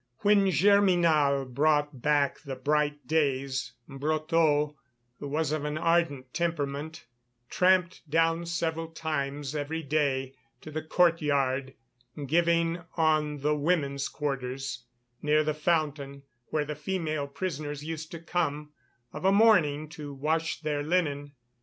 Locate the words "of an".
5.51-5.77